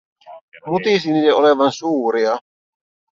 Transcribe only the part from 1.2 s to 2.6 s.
olevan suuria.